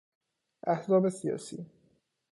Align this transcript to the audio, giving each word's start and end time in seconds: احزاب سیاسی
احزاب 0.67 1.09
سیاسی 1.09 1.65